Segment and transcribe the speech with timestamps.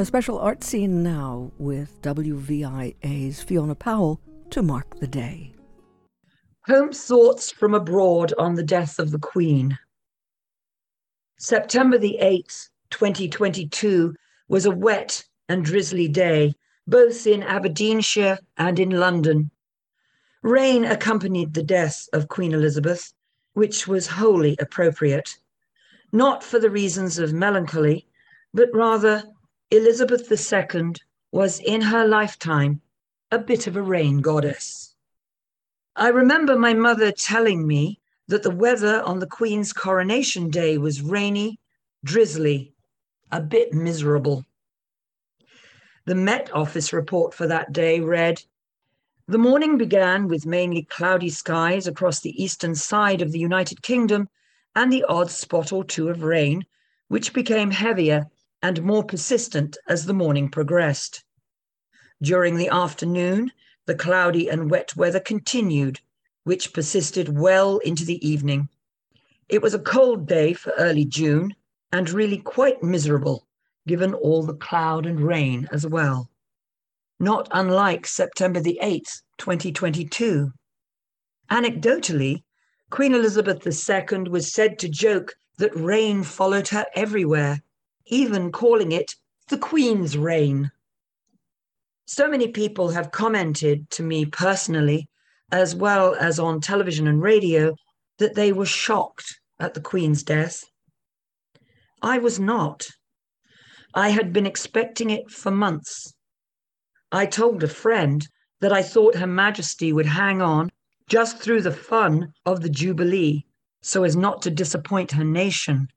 [0.00, 4.20] A special art scene now with WVIA's Fiona Powell
[4.50, 5.52] to mark the day.
[6.66, 9.76] Home thoughts from abroad on the death of the Queen.
[11.36, 14.14] September the 8th, 2022,
[14.46, 16.54] was a wet and drizzly day,
[16.86, 19.50] both in Aberdeenshire and in London.
[20.42, 23.12] Rain accompanied the death of Queen Elizabeth,
[23.54, 25.38] which was wholly appropriate,
[26.12, 28.06] not for the reasons of melancholy,
[28.54, 29.24] but rather
[29.70, 30.94] Elizabeth II
[31.30, 32.80] was in her lifetime
[33.30, 34.94] a bit of a rain goddess.
[35.94, 41.02] I remember my mother telling me that the weather on the Queen's coronation day was
[41.02, 41.60] rainy,
[42.02, 42.72] drizzly,
[43.30, 44.46] a bit miserable.
[46.06, 48.42] The Met Office report for that day read
[49.26, 54.30] The morning began with mainly cloudy skies across the eastern side of the United Kingdom
[54.74, 56.64] and the odd spot or two of rain,
[57.08, 58.30] which became heavier
[58.62, 61.24] and more persistent as the morning progressed.
[62.20, 63.52] During the afternoon,
[63.86, 66.00] the cloudy and wet weather continued,
[66.44, 68.68] which persisted well into the evening.
[69.48, 71.54] It was a cold day for early June
[71.92, 73.46] and really quite miserable,
[73.86, 76.30] given all the cloud and rain as well.
[77.20, 80.52] Not unlike September the 8th, 2022.
[81.50, 82.42] Anecdotally,
[82.90, 87.62] Queen Elizabeth II was said to joke that rain followed her everywhere
[88.08, 89.14] even calling it
[89.48, 90.70] the Queen's reign.
[92.06, 95.08] So many people have commented to me personally,
[95.52, 97.74] as well as on television and radio,
[98.18, 100.64] that they were shocked at the Queen's death.
[102.02, 102.86] I was not.
[103.94, 106.14] I had been expecting it for months.
[107.10, 108.26] I told a friend
[108.60, 110.70] that I thought Her Majesty would hang on
[111.08, 113.46] just through the fun of the Jubilee
[113.82, 115.88] so as not to disappoint her nation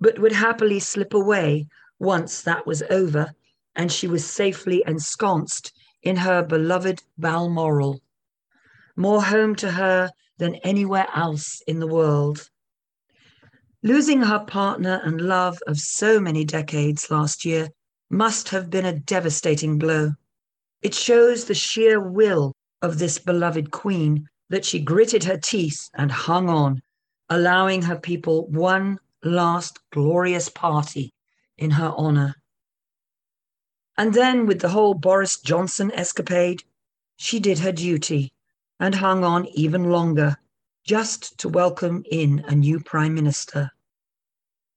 [0.00, 1.66] but would happily slip away
[1.98, 3.32] once that was over
[3.76, 5.72] and she was safely ensconced
[6.02, 8.00] in her beloved Balmoral,
[8.96, 12.50] more home to her than anywhere else in the world.
[13.82, 17.68] Losing her partner and love of so many decades last year
[18.10, 20.12] must have been a devastating blow.
[20.82, 26.10] It shows the sheer will of this beloved queen that she gritted her teeth and
[26.12, 26.82] hung on,
[27.28, 31.14] allowing her people one last glorious party
[31.56, 32.36] in her honour.
[33.96, 36.62] And then, with the whole Boris Johnson escapade,
[37.16, 38.32] she did her duty
[38.80, 40.36] and hung on even longer,
[40.84, 43.70] just to welcome in a new Prime Minister.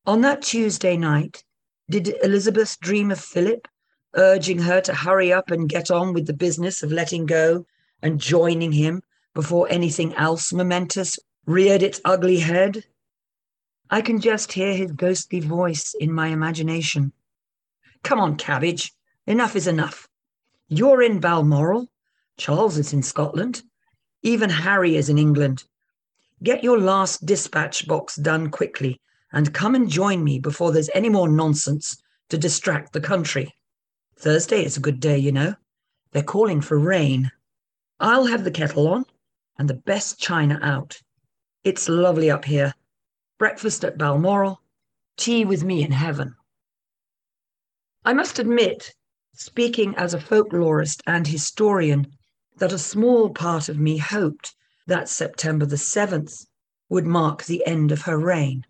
[0.05, 1.43] On that Tuesday night,
[1.89, 3.67] did Elizabeth dream of Philip,
[4.15, 7.65] urging her to hurry up and get on with the business of letting go
[8.01, 9.01] and joining him
[9.33, 12.85] before anything else momentous reared its ugly head?
[13.89, 17.13] I can just hear his ghostly voice in my imagination.
[18.03, 18.93] Come on, cabbage.
[19.25, 20.09] Enough is enough.
[20.67, 21.87] You're in Balmoral.
[22.35, 23.63] Charles is in Scotland.
[24.23, 25.63] Even Harry is in England.
[26.43, 28.99] Get your last dispatch box done quickly
[29.31, 33.53] and come and join me before there's any more nonsense to distract the country.
[34.17, 35.55] Thursday is a good day, you know.
[36.11, 37.31] They're calling for rain.
[38.01, 39.05] I'll have the kettle on
[39.57, 41.01] and the best china out.
[41.63, 42.73] It's lovely up here
[43.37, 44.61] breakfast at Balmoral,
[45.15, 46.35] tea with me in heaven.
[48.03, 48.93] I must admit,
[49.33, 52.07] speaking as a folklorist and historian,
[52.57, 54.55] that a small part of me hoped
[54.87, 56.45] that September the 7th
[56.89, 58.65] would mark the end of her reign.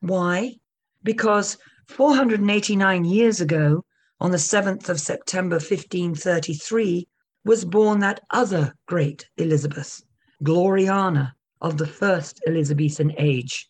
[0.00, 0.56] Why?
[1.02, 3.84] Because 489 years ago,
[4.18, 7.06] on the 7th of September 1533,
[7.44, 10.02] was born that other great Elizabeth,
[10.42, 13.68] Gloriana of the first Elizabethan age.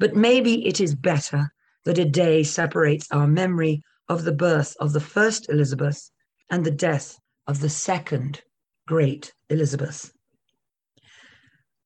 [0.00, 1.52] But maybe it is better
[1.84, 6.10] that a day separates our memory of the birth of the first Elizabeth
[6.48, 8.40] and the death of the second
[8.88, 10.10] great Elizabeth.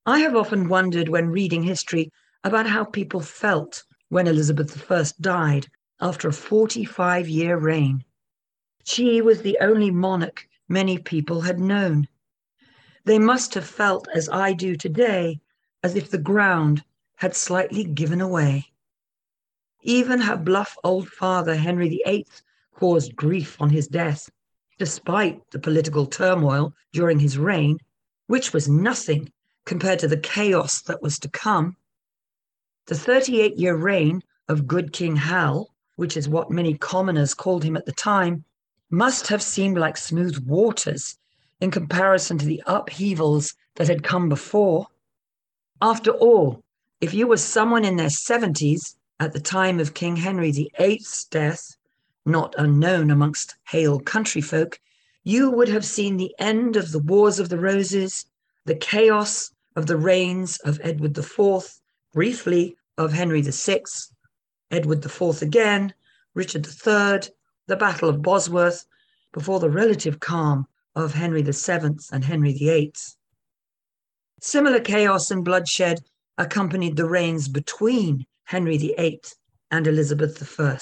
[0.07, 2.13] I have often wondered when reading history
[2.45, 5.67] about how people felt when Elizabeth I died
[6.01, 8.05] after a 45 year reign.
[8.85, 12.07] She was the only monarch many people had known.
[13.07, 15.41] They must have felt, as I do today,
[15.83, 16.85] as if the ground
[17.25, 18.67] had slightly given away.
[19.81, 22.27] Even her bluff old father, Henry VIII,
[22.75, 24.29] caused grief on his death,
[24.79, 27.79] despite the political turmoil during his reign,
[28.27, 29.33] which was nothing
[29.65, 31.79] compared to the chaos that was to come.
[32.89, 37.79] The 38 year reign of Good King Hal, which is what many commoners called him
[37.79, 38.45] at the time,
[38.91, 41.17] must have seemed like smooth waters
[41.63, 44.89] in comparison to the upheavals that had come before.
[45.81, 46.64] After all,
[47.05, 51.77] if you were someone in their 70s, at the time of King Henry VIII's death,
[52.25, 54.81] not unknown amongst hale country folk,
[55.23, 58.25] you would have seen the end of the Wars of the Roses,
[58.65, 61.79] the chaos of the reigns of Edward IV,
[62.15, 63.83] briefly of Henry VI,
[64.71, 65.93] Edward IV again,
[66.33, 67.31] Richard III,
[67.67, 68.87] the Battle of Bosworth,
[69.31, 70.67] before the relative calm
[70.97, 72.95] of Henry VII and Henry VIII.
[74.41, 76.03] Similar chaos and bloodshed
[76.37, 79.21] accompanied the reigns between Henry VIII
[79.71, 80.79] and Elizabeth I.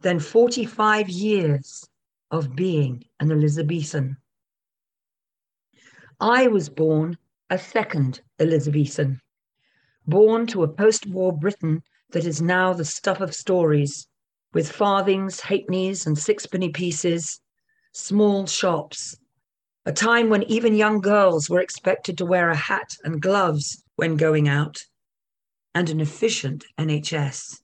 [0.00, 1.84] Then 45 years
[2.30, 4.16] of being an Elizabethan.
[6.20, 7.18] I was born
[7.50, 9.20] a second Elizabethan,
[10.06, 14.06] born to a post war Britain that is now the stuff of stories,
[14.52, 17.40] with farthings, halfpennies, and sixpenny pieces,
[17.92, 19.16] small shops,
[19.84, 24.16] a time when even young girls were expected to wear a hat and gloves when
[24.16, 24.86] going out,
[25.74, 27.62] and an efficient NHS.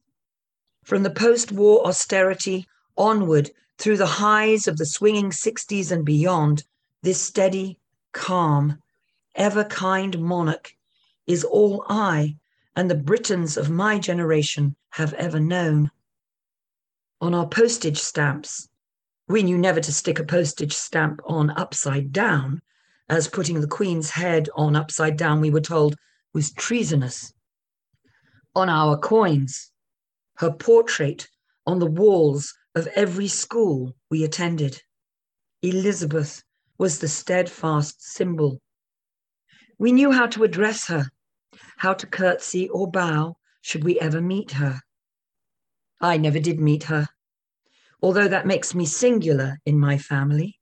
[0.83, 2.67] From the post war austerity
[2.97, 6.65] onward through the highs of the swinging 60s and beyond,
[7.05, 7.79] this steady,
[8.11, 8.83] calm,
[9.37, 10.75] ever kind monarch
[11.29, 12.35] is all I
[12.75, 15.93] and the Britons of my generation have ever known.
[17.21, 18.69] On our postage stamps,
[19.29, 22.61] we knew never to stick a postage stamp on upside down,
[23.09, 25.95] as putting the Queen's head on upside down, we were told,
[26.35, 27.33] was treasonous.
[28.55, 29.73] On our coins,
[30.37, 31.29] her portrait
[31.67, 34.83] on the walls of every school we attended.
[35.63, 36.43] Elizabeth
[36.77, 38.61] was the steadfast symbol.
[39.79, 41.07] We knew how to address her
[41.79, 44.81] how to curtsy or bow should we ever meet her.
[46.01, 47.09] I never did meet her,
[48.03, 50.59] although that makes me singular in my family.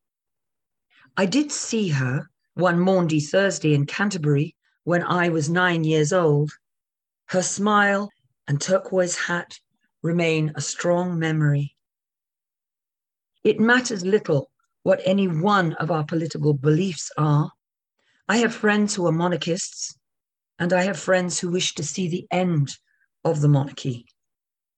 [1.17, 6.53] I did see her one Maundy Thursday in Canterbury when I was nine years old.
[7.27, 8.11] Her smile
[8.47, 9.59] and turquoise hat
[10.03, 11.77] remain a strong memory.
[13.45, 14.51] It matters little
[14.83, 17.53] what any one of our political beliefs are.
[18.29, 19.97] I have friends who are monarchists
[20.59, 22.71] and I have friends who wish to see the end
[23.25, 24.07] of the monarchy.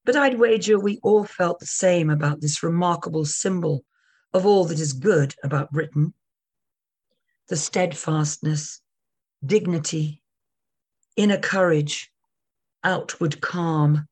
[0.05, 3.85] But I'd wager we all felt the same about this remarkable symbol
[4.33, 6.13] of all that is good about Britain
[7.49, 8.81] the steadfastness,
[9.45, 10.23] dignity,
[11.17, 12.11] inner courage,
[12.83, 14.07] outward calm,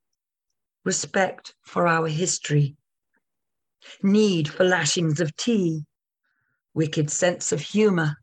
[0.84, 2.76] respect for our history,
[4.02, 5.84] need for lashings of tea,
[6.74, 8.16] wicked sense of humour,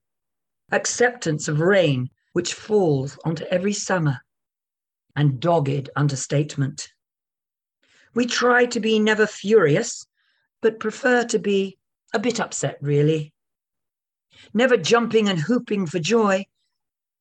[0.72, 4.20] acceptance of rain which falls onto every summer,
[5.16, 6.90] and dogged understatement.
[8.14, 10.06] We try to be never furious,
[10.62, 11.78] but prefer to be
[12.14, 13.34] a bit upset, really.
[14.54, 16.46] Never jumping and whooping for joy.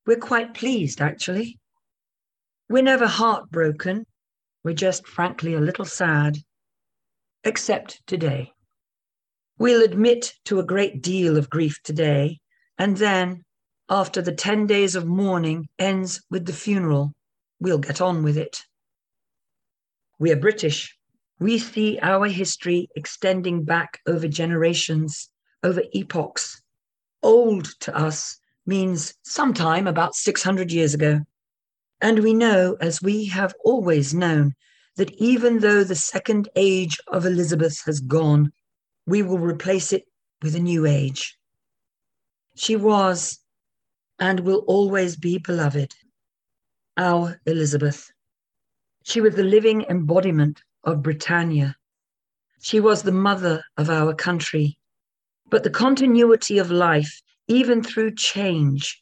[0.05, 1.59] We're quite pleased, actually.
[2.69, 4.05] We're never heartbroken.
[4.63, 6.37] We're just frankly a little sad,
[7.43, 8.51] except today.
[9.57, 12.39] We'll admit to a great deal of grief today,
[12.77, 13.43] and then
[13.89, 17.13] after the 10 days of mourning ends with the funeral,
[17.59, 18.61] we'll get on with it.
[20.19, 20.95] We are British.
[21.39, 25.29] We see our history extending back over generations,
[25.63, 26.61] over epochs.
[27.23, 28.37] Old to us
[28.69, 31.21] means sometime about 600 years ago.
[31.99, 34.53] And we know, as we have always known,
[34.95, 38.53] that even though the second age of Elizabeth has gone,
[39.05, 40.05] we will replace it
[40.41, 41.37] with a new age.
[42.55, 43.39] She was
[44.19, 45.93] and will always be beloved.
[46.97, 48.11] Our Elizabeth.
[49.03, 51.75] She was the living embodiment of Britannia.
[52.61, 54.77] She was the mother of our country.
[55.49, 59.01] But the continuity of life, even through change,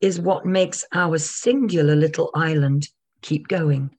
[0.00, 2.88] is what makes our singular little island
[3.20, 3.90] keep going.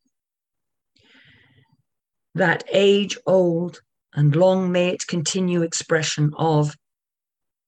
[2.35, 3.81] That age old
[4.13, 6.75] and long may it continue expression of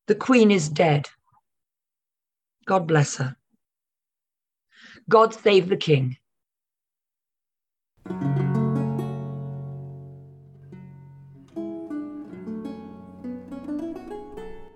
[0.07, 1.09] the Queen is dead.
[2.65, 3.35] God bless her.
[5.09, 6.17] God save the King.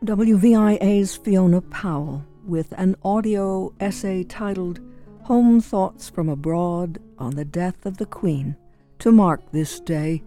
[0.05, 4.79] WVIA's Fiona Powell with an audio essay titled
[5.24, 8.55] Home Thoughts from Abroad on the Death of the Queen
[9.00, 10.21] to mark this day,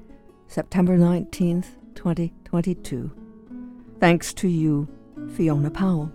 [0.48, 3.12] September 19th, 2022.
[4.00, 4.88] Thanks to you,
[5.36, 6.12] Fiona Powell.